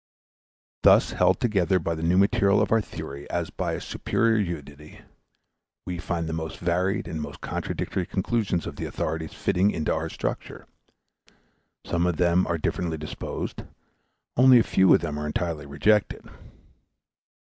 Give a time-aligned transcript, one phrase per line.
[0.81, 5.01] Thus held together by the new material of our theory as by a superior unity,
[5.85, 10.09] we find the most varied and most contradictory conclusions of the authorities fitting into our
[10.09, 10.65] structure;
[11.85, 13.61] some of them are differently disposed,
[14.35, 16.25] only a few of them are entirely rejected.